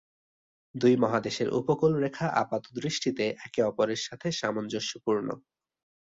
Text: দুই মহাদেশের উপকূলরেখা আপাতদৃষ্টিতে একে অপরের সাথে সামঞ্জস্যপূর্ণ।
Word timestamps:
দুই 0.75 0.93
মহাদেশের 0.95 1.49
উপকূলরেখা 1.59 2.25
আপাতদৃষ্টিতে 2.41 3.25
একে 3.45 3.61
অপরের 3.63 4.01
সাথে 4.07 4.27
সামঞ্জস্যপূর্ণ। 4.31 5.27